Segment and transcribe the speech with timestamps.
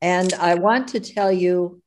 [0.00, 1.80] And I want to tell you,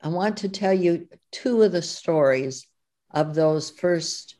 [0.00, 2.64] I want to tell you two of the stories
[3.10, 4.34] of those first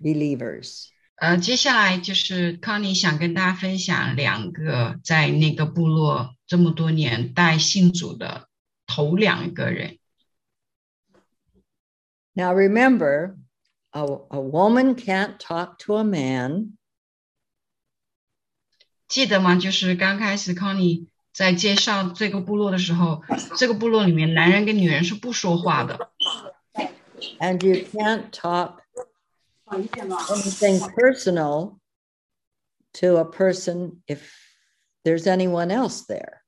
[0.00, 0.88] believers.
[1.16, 8.48] 呃，接下来就是康妮想跟大家分享两个在那个部落这么多年带信主的
[8.86, 9.98] 头两个人。
[12.32, 13.36] Now remember,
[13.92, 16.76] a, a woman can't talk to a man.
[19.06, 19.56] 记得吗？
[19.56, 23.23] 就是刚开始康妮 在介绍这个部落的时候，
[23.57, 26.11] 这个部落里面男人跟女人是不说话的。
[27.39, 28.79] And you can't talk
[29.67, 31.79] anything personal
[32.93, 34.19] to a person if
[35.03, 36.39] there's anyone else there.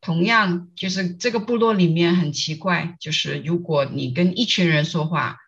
[0.00, 5.38] 同样，就是这个部落里面很奇怪，就是如果你跟一群人说话，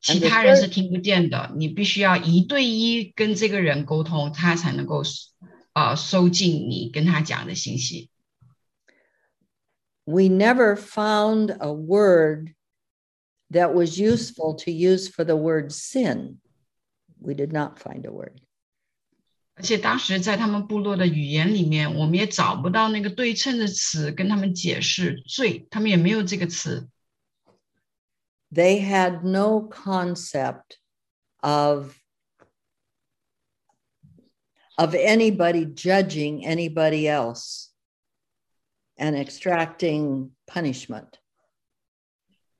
[0.00, 5.02] 其他人是听不见的，你必须要一对一跟这个人沟通，他才能够
[5.77, 8.09] 呃收进你跟他讲的信息。
[10.05, 12.53] We never found a word
[13.49, 16.39] that was useful to use for the word sin.
[17.19, 18.39] We did not find a word.
[19.55, 26.89] 而且当时在他们部落的语言里面，我们也找不到那个对称的词跟他们解释罪，他们也没有这个词。
[28.51, 30.77] They had no concept
[31.37, 31.95] of
[34.77, 37.69] of anybody judging anybody else
[38.97, 41.19] and extracting punishment.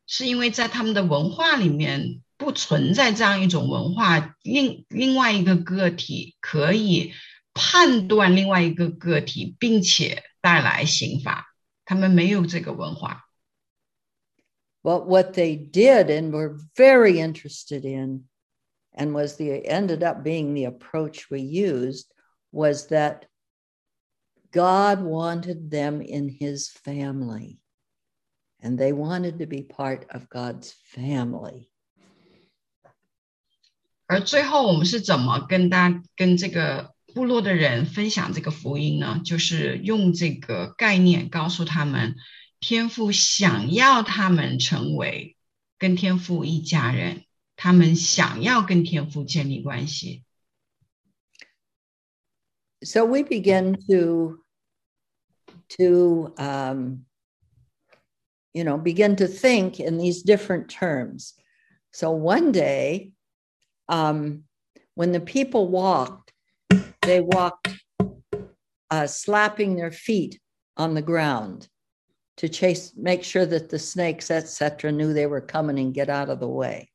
[0.05, 7.13] 是因为在他们的文化里面不存在这样一种文化，另另外一个个体可以
[7.53, 11.45] 判断另外一个个体，并且带来刑罚，
[11.85, 13.23] 他们没有这个文化。
[14.81, 18.27] But what they did and were very interested in,
[18.97, 22.05] and was the ended up being the approach we used,
[22.51, 23.25] was that
[24.51, 27.59] God wanted them in His family
[28.61, 31.69] and they wanted to be part of God's family.
[34.05, 39.21] 而最后，我们是怎么跟大跟这个部落的人分享这个福音呢？
[39.25, 42.15] 就是用这个概念告诉他们，
[42.59, 45.35] 天父想要他们成为
[45.79, 47.23] 跟天父一家人，
[47.57, 50.23] 他们想要跟天父建立关系。
[52.81, 54.43] So we begin to
[55.77, 57.05] to um,
[58.53, 61.33] you know, begin to think in these different terms.
[61.91, 63.11] So one day,
[63.89, 64.43] um,
[64.95, 66.31] when the people walked,
[67.01, 67.69] they walked
[68.91, 70.39] uh, slapping their feet
[70.77, 71.67] on the ground
[72.37, 76.29] to chase, make sure that the snakes, etc., knew they were coming and get out
[76.29, 76.89] of the way.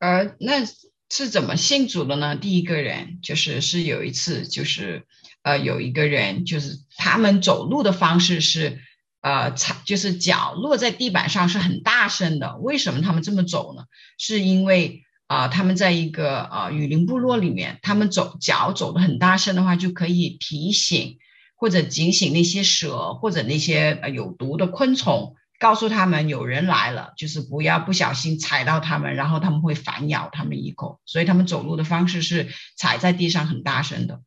[0.00, 0.66] 呃，那
[1.10, 2.34] 是怎么信主的呢？
[2.34, 5.06] 第一个人就是是有一次，就是
[5.42, 8.80] 呃，有一个人就是他们走路的方式是
[9.20, 12.56] 呃，踩就是脚落在地板上是很大声的。
[12.56, 13.84] 为什么他们这么走呢？
[14.16, 21.18] 是因为啊，他们在一个啊雨林部落里面，他们走脚走的很大声的话，就可以提醒
[21.54, 30.99] 或者警醒那些蛇或者那些呃有毒的昆虫，告诉他们有人来了，就是不要不小心踩到他们，然后他们会反咬他们一口。
[31.05, 34.21] 所以他们走路的方式是踩在地上很大声的。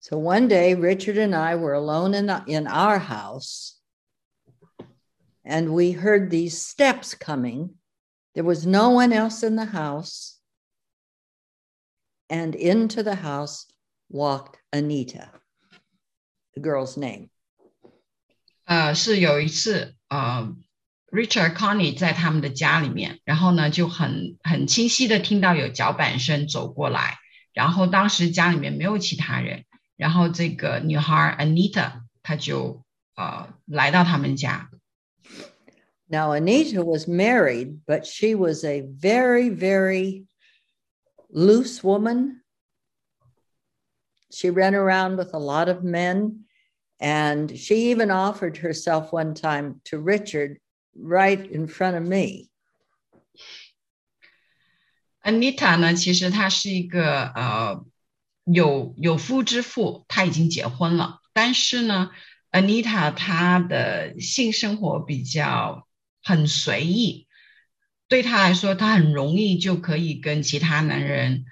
[0.00, 3.74] So one day, Richard and I were alone in, the, in our house,
[5.44, 7.76] and we heard these steps coming.
[8.34, 10.38] There was no one else in the house.
[12.28, 13.66] And into the house
[14.08, 15.28] walked Anita,
[16.54, 17.28] the girl's name.
[18.66, 20.54] 呃，是有一次，呃，
[21.10, 27.18] Richard Connie 在他们的家里面，然后呢，就很很清晰的听到有脚板声走过来，
[27.52, 29.64] 然后当时家里面没有其他人，
[29.96, 34.70] 然后这个女孩 Anita，她就呃来到他们家。
[36.08, 40.26] Now Anita was married, but she was a very, very
[41.30, 42.42] loose woman.
[44.30, 46.44] She ran around with a lot of men,
[46.98, 50.58] and she even offered herself one time to Richard
[50.94, 52.48] right in front of me.
[55.22, 57.84] Anita 呢，其实她是一个呃
[58.44, 62.10] 有有夫之妇，她已经结婚了，但是呢，
[62.50, 65.86] Anita 她的性生活比较
[66.22, 67.28] 很随意，
[68.08, 71.44] 对她来说，她很容易就可以跟其他男人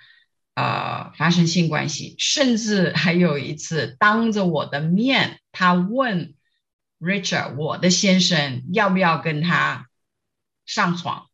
[0.54, 6.34] 呃发生性关系，甚至还有一次当着我的面，她问
[6.98, 9.88] Richard 我的先生要不要跟他
[10.66, 11.28] 上床。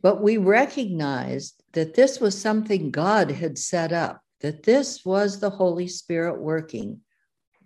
[0.00, 5.50] But we recognized that this was something God had set up, that this was the
[5.50, 7.00] Holy Spirit working.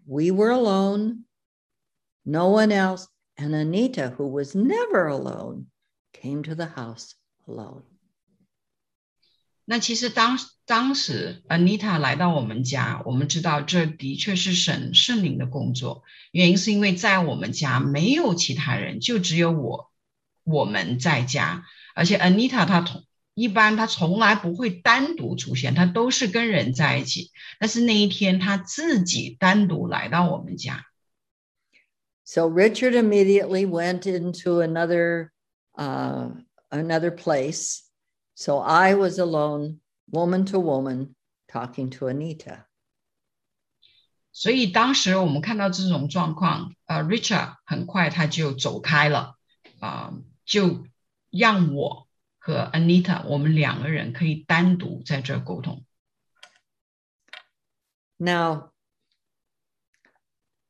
[0.07, 1.25] We were alone,
[2.25, 3.07] no one else.
[3.37, 5.67] And Anita, who was never alone,
[6.13, 7.15] came to the house
[7.47, 7.83] alone.
[9.65, 10.37] 那其实当
[10.67, 16.03] 当时 Anita 来到我们家，我们知道这的确是神圣灵的工作。
[16.33, 19.91] 原因是因为在我们家没有其他人，就只有我，
[20.43, 21.65] 我们在家。
[21.95, 23.05] 而且 Anita 她从
[23.35, 27.31] 一般她从来不会单独出现，她都是跟人在一起。
[27.61, 30.85] 但是那一天她自己单独来到我们家。
[32.25, 35.31] So Richard immediately went into another
[35.75, 36.31] uh,
[36.75, 37.83] another place
[38.35, 39.81] so I was alone,
[40.11, 41.15] woman to woman,
[41.47, 42.65] talking to Anita.
[44.33, 49.37] 所以当时我们看到这种状况，呃，Richard 很快他就走开了，
[49.81, 50.87] 啊、呃，就
[51.31, 52.09] 让我
[52.39, 55.85] 和 Anita 我们两个人可以单独在这沟通。
[58.17, 58.71] Now,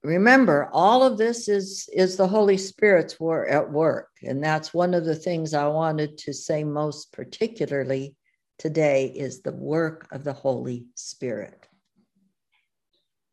[0.04, 4.94] remember all of this is is the holy spirit's work at work and that's one
[4.94, 8.14] of the things i wanted to say most particularly
[8.58, 11.66] today is the work of the holy spirit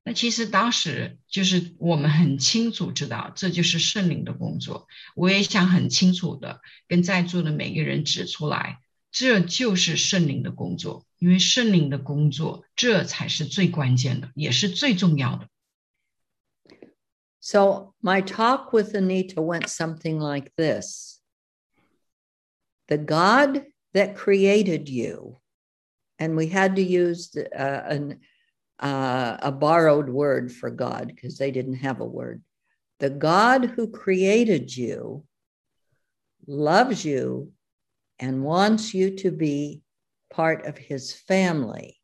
[0.03, 8.79] 那其实当时就是我们很清楚知道这就是圣灵的工作我也想很清楚的跟在座的每个人指出来
[9.11, 15.49] 这就是圣灵的工作因为圣灵的工作这才是最关键的也是最重要的
[17.44, 21.20] So my talk with Anita went something like this
[22.86, 25.40] The God that created you,
[26.20, 28.20] and we had to use uh, an,
[28.78, 32.44] uh, a borrowed word for God because they didn't have a word.
[33.00, 35.24] The God who created you
[36.46, 37.50] loves you
[38.20, 39.82] and wants you to be
[40.30, 41.98] part of his family.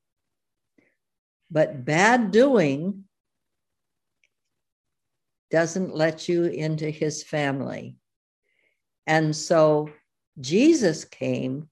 [1.48, 3.04] But bad doing
[5.49, 7.95] doesn't let you into his family.
[9.05, 9.89] And so
[10.39, 11.69] Jesus came,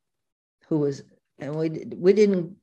[0.67, 1.03] who was,
[1.39, 2.57] and we, we didn't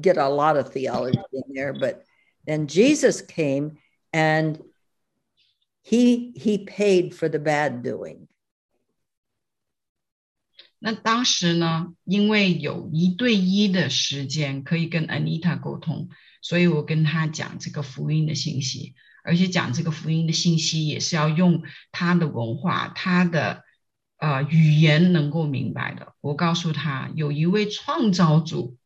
[0.00, 2.04] get a lot of theology in there, but
[2.46, 3.78] then Jesus came
[4.12, 4.60] and
[5.82, 8.28] he he paid for the bad doing.
[10.78, 16.08] 那当时呢，因为有一对一的时间可以跟 Anita 沟通，
[16.40, 18.94] 所以我跟他讲这个福音的信息。
[19.27, 23.65] 而且讲这个福音的信息也是要用他的文化、他的
[24.19, 26.13] 呃语言能够明白的。
[26.21, 28.77] 我告诉他，有一位创造主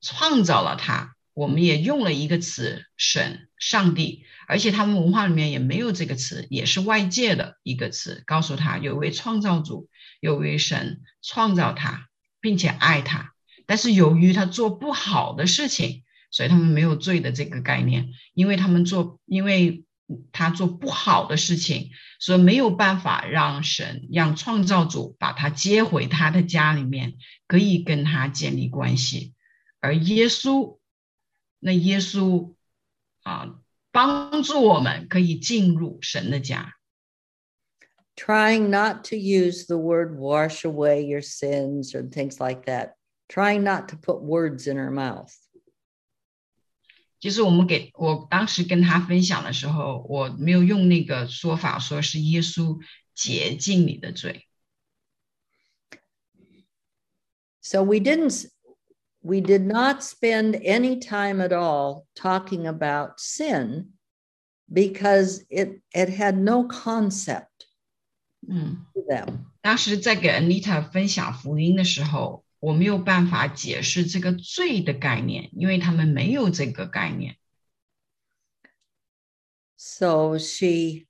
[0.00, 8.22] 创造了他，我们也用了一个词“神”、“上帝”，而且他们文化里面也没有这个词，也是外界的一个词。
[8.26, 9.88] 告诉他，有一位创造主，
[10.20, 12.06] 有一位神创造他，
[12.40, 13.32] 并且爱他，
[13.66, 16.04] 但是由于他做不好的事情。
[16.31, 19.85] 所以他们没有罪的这个概念，因为他们做，因为
[20.31, 21.89] 他做不好的事情，
[22.19, 27.13] 所以没有办法让神让创造主把他接回他的家里面，
[27.47, 29.33] 可以跟他建立关系。
[29.79, 30.77] 而耶稣，
[31.59, 32.53] 那耶稣
[33.23, 33.55] 啊，
[33.91, 36.73] 帮助我们可以进入神的家。
[38.17, 42.93] Trying not to use the word wash away your sins or things like that.
[43.27, 45.33] Trying not to put words in her mouth.
[47.19, 52.79] 就是我们给我当时跟他分享的时候，我没有用那个说法，说是耶稣
[53.15, 54.47] 洁净你的罪。
[57.61, 58.45] So we didn't,
[59.21, 63.93] we did not spend any time at all talking about sin
[64.71, 67.65] because it it had no concept.
[68.47, 69.45] 嗯，them.
[69.61, 72.43] 当时在给 Anita 分享福音的时候。
[72.59, 77.37] 我没有办法解释这个罪的概念，因为他们没有这个概念。
[79.77, 81.05] So she,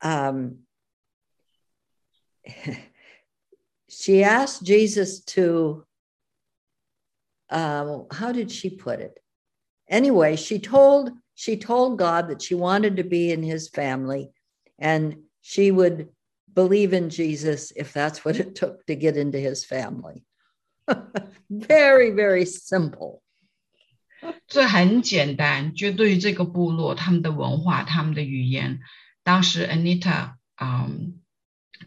[0.00, 0.64] um,
[3.88, 5.84] she asked Jesus to,
[7.50, 9.20] um, how did she put it?
[9.90, 14.30] Anyway, she told she told God that she wanted to be in His family,
[14.78, 16.08] and she would
[16.52, 20.24] believe in Jesus if that's what it took to get into His family.
[21.49, 23.21] very very simple。
[24.47, 28.79] 这很简单，就对于这个部落，他们的文化，他们的语言，
[29.23, 31.21] 当时 Anita、嗯，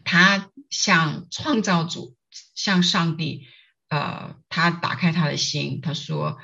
[0.03, 2.15] 他向创造主，
[2.53, 3.47] 向上帝，
[3.89, 6.37] 呃，他打开他的心，他说，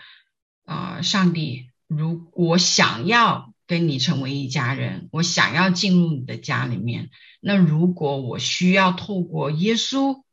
[0.65, 10.23] 啊、呃，上帝，如果想要跟你成为一家人，我想要进入你的家里面，那如果我需要透过耶稣。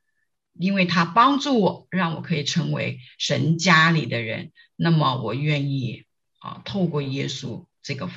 [0.55, 6.05] 因为他帮助我，让我可以成为神家里的人，那么我愿意
[6.39, 8.11] 啊，透过耶稣这个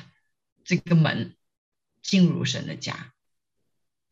[0.64, 1.36] 这个门
[2.02, 3.12] 进入神的家。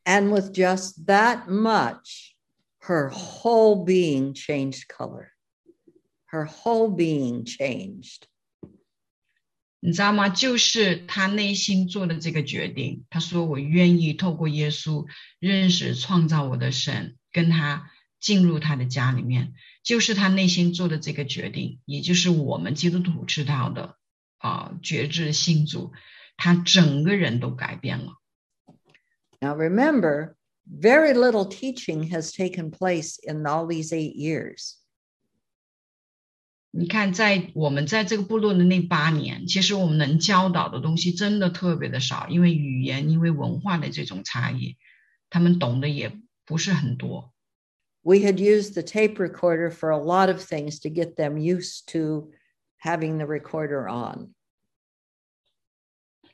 [0.05, 2.33] And with just that much,
[2.81, 5.29] her whole being changed color.
[6.27, 8.23] Her whole being changed.
[9.85, 10.29] 你知道吗？
[10.29, 13.05] 就是他内心做的这个决定。
[13.11, 15.07] 他说：“我愿意透过耶稣
[15.39, 17.91] 认识创造我的神，跟他
[18.23, 19.53] 进入他的家里面。”
[19.85, 23.97] 就是他内心做的这个决定，也就是我们基督徒知道的
[24.39, 25.93] 啊，觉知信主，
[26.37, 28.15] 他整个人都改变了。
[29.41, 34.77] Now remember, very little teaching has taken place in all these eight years.
[36.71, 44.77] 你看，在我们在这个部落的那八年，其实我们能教导的东西真的特别的少，因为语言、因为文化的这种差异，
[45.29, 47.32] 他们懂得也不是很多。
[48.04, 52.32] We had used the tape recorder for a lot of things to get them used to
[52.78, 54.34] having the recorder on.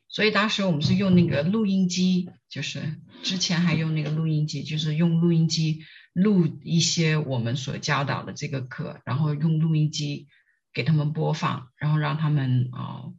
[0.08, 5.84] 所以当时我们是用那个录音机，就是之前还用那个录音机，就是用录音机。
[6.14, 10.28] 录一些我们所教导的这个课，然后用录音机
[10.72, 13.16] 给他们播放，然后让他们啊、呃、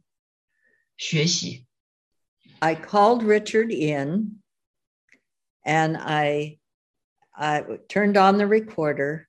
[0.95, 1.67] 学习。
[2.59, 4.41] I called Richard in,
[5.65, 6.58] and I
[7.37, 9.27] I turned on the recorder,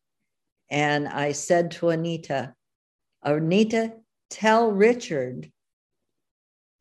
[0.70, 2.54] and I said to Anita,
[3.22, 3.94] Anita,
[4.30, 5.50] tell Richard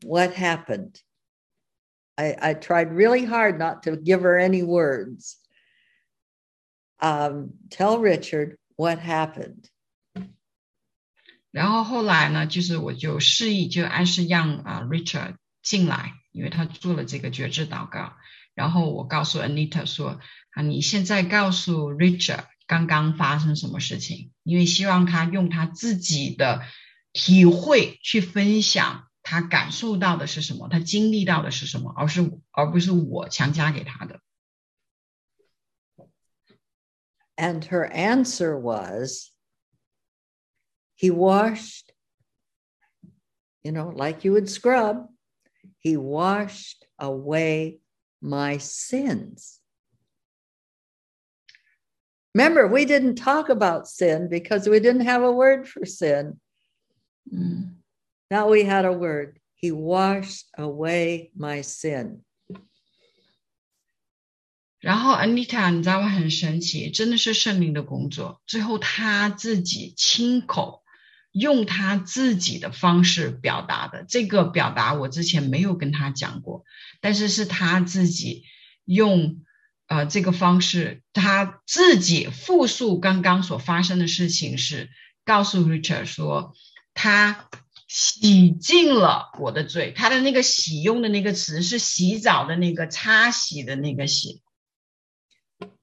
[0.03, 1.01] what happened.
[2.17, 5.37] I, I tried really hard not to give her any words
[7.01, 9.69] um, tell Richard what happened.
[11.51, 18.13] 然后后来呢，就是我就示意，就暗示让啊 Richard 进来，因为他做了这个觉知祷告。
[18.53, 20.19] 然后我告诉 Anita 说
[20.51, 26.63] 啊，你现在告诉 Richard 刚刚发生什么事情，因为希望他用他自己的
[27.13, 34.19] 体会去分享他感受到的是什么，他经历到的是什么，而是而不是我强加给他的。
[37.37, 39.31] And her answer was,
[40.95, 41.91] he washed,
[43.61, 45.09] you know, like you would scrub,
[45.79, 47.79] he washed away
[48.21, 49.59] my sins.
[52.33, 56.39] Remember, we didn't talk about sin because we didn't have a word for sin.
[57.33, 57.75] Mm.
[58.29, 59.39] Now we had a word.
[59.55, 62.23] He washed away my sin.
[64.79, 66.09] 然后 Anita，你知道吗？
[66.09, 68.41] 很神奇，真的是圣灵的工作。
[68.45, 70.83] 最后他自己亲口
[71.32, 76.64] 用他自己的方式表达的，这个表达我之前没有跟他讲过，
[77.00, 78.44] 但是是他自己
[78.84, 79.44] 用
[79.86, 84.90] 呃这个方式，他自己复述刚刚所发生的事情，是
[85.24, 86.54] 告诉 Richard 说
[86.94, 87.48] 他
[87.86, 89.92] 洗净了我的罪。
[89.96, 94.42] 他的那个洗用的那个词是洗澡的那个擦洗的那个洗。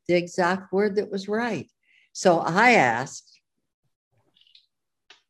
[0.07, 1.67] the exact word that was right.
[2.13, 3.36] So I asked,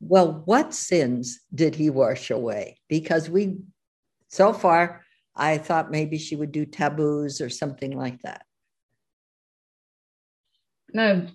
[0.00, 2.80] well, what sins did he wash away?
[2.88, 3.58] Because we,
[4.28, 5.04] so far,
[5.34, 8.42] I thought maybe she would do taboos or something like that.
[10.94, 11.26] 那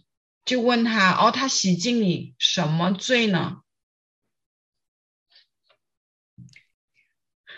[0.45, 3.61] 就问他，哦，他洗净你什么罪呢？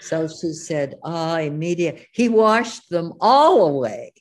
[0.02, 2.08] So she said, oh, immediate.
[2.14, 4.14] He washed them all away.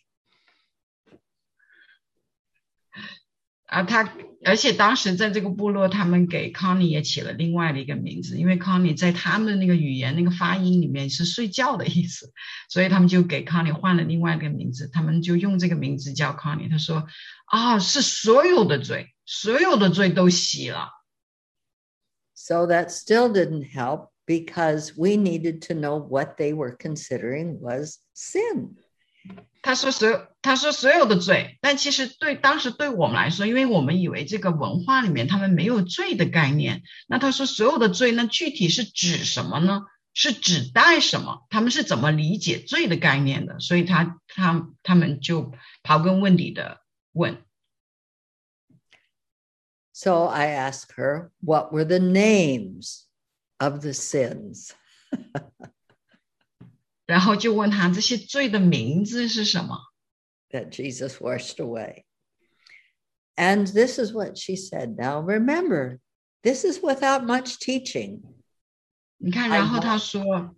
[3.72, 4.12] 啊，他
[4.44, 12.32] 而且当时在这个部落，他们给 Connie 也起了另外的一个名字，因为 Connie 在他们的那个语言那个发音里面是睡觉的意思，
[12.70, 16.70] 所以他们就给 Connie 换了另外一个名字，他们就用这个名字叫 Connie。
[16.70, 17.06] 他说
[17.46, 20.88] 啊，是所有的罪，所有的罪都洗了。
[22.34, 28.76] So that still didn't help because we needed to know what they were considering was sin.
[29.61, 36.83] 他说所有，他说所有的罪，但其实对当时对我们来说，因为我们以为这个文化里面他们没有罪的概念。
[37.07, 39.83] 那他说所有的罪，那具体是指什么呢？
[40.13, 41.47] 是指代什么？
[41.49, 43.59] 他们是怎么理解罪的概念的？
[43.59, 46.81] 所以他他他们就刨根问底的
[47.13, 47.41] 问。
[49.91, 53.05] So I ask her, what were the names
[53.57, 54.71] of the sins?
[57.06, 59.78] 然后就问他这些罪的名字是什么？
[60.50, 62.04] That Jesus washed away.
[63.36, 64.96] And this is what she said.
[64.96, 65.98] Now remember,
[66.42, 68.20] this is without much teaching.
[69.16, 70.54] 你看，然后他说，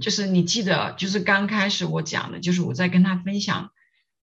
[0.00, 3.70] 就是你记得，就是刚开始我讲的，就是我在跟他分享，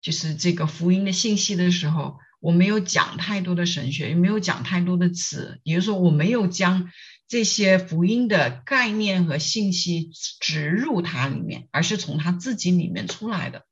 [0.02, 6.92] 就是这个福音的信息的时候， 我没有讲太多的神学，也没有讲太多的词，也就是说，我没有将
[7.33, 13.67] 这些福音的概念和信息植入它里面，而是从他自己里面出来的。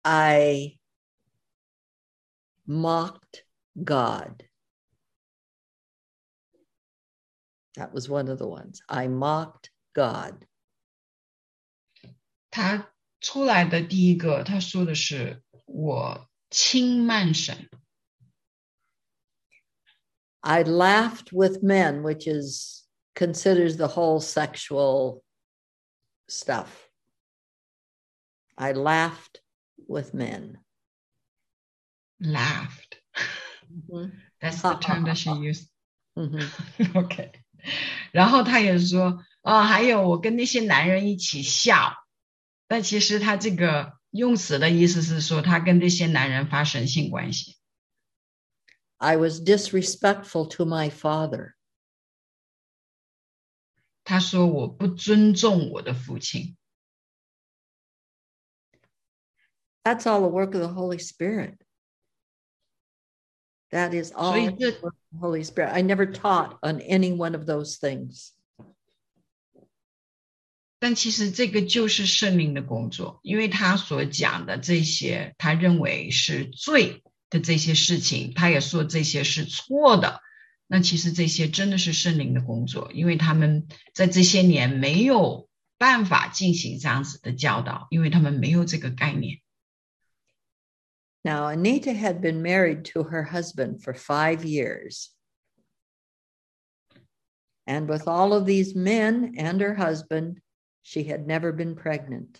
[0.00, 0.78] I
[2.66, 3.44] mocked
[3.74, 4.44] God.
[7.74, 8.78] That was one of the ones.
[8.86, 10.46] I mocked God.
[12.50, 17.68] 他出来的第一个，他说的是我轻慢神。
[20.41, 22.83] I laughed with men, which is
[23.15, 25.23] considers the whole sexual
[26.27, 26.87] stuff.
[28.57, 29.41] I laughed
[29.87, 30.59] with men.
[32.19, 33.01] Laughed.
[33.69, 34.11] Mhm.
[34.39, 35.69] That's the term that she used.
[36.15, 36.47] Mhm.
[36.95, 37.31] OK，
[38.13, 41.93] 然后他也说，啊、还有我跟那些男人一起笑，
[42.67, 47.57] 但其实他这个用词的意思是说，他跟这些男人发生性关系。
[48.99, 51.53] I was disrespectful to my father.
[54.03, 56.55] 他说我不尊重我的父亲，
[59.83, 61.57] That's all the work of the Holy Spirit.
[63.71, 65.71] That is all 所以 the 这 work of the Holy Spirit.
[65.71, 68.31] I never taught on any one of those things.
[70.79, 80.21] 但其实这个就是圣灵的工作，因为他所讲的这些，他认为是罪 的这些事情，他也说这些是错的。
[80.67, 85.47] 那其实这些真的是圣灵的工作，因为他们在这些年没有
[85.77, 89.41] 办法进行这样子的教导，因为他们没有这个概念。
[91.23, 95.09] Now, Anita had been married to her husband for five years.
[97.67, 100.37] And with all of these men and her husband,
[100.83, 102.39] she had never been pregnant.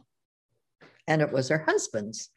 [1.07, 2.27] and it was her husband's.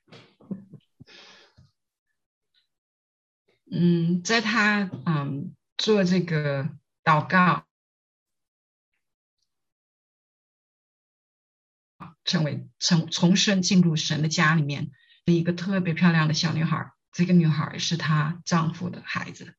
[3.71, 6.69] 嗯，在她嗯做这个
[7.03, 7.65] 祷告，
[12.25, 14.93] 成为从重生进入神的家里面
[15.25, 16.93] 的一个特别漂亮的小女孩。
[17.11, 19.57] 这个女孩是她丈夫的孩子。